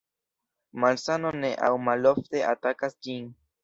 [0.85, 3.35] Malsano ne aŭ malofte atakas ĝin.